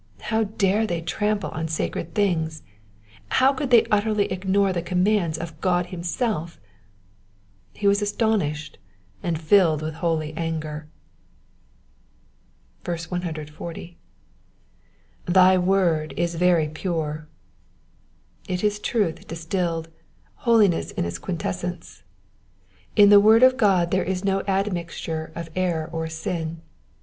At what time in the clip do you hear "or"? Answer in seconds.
25.93-26.09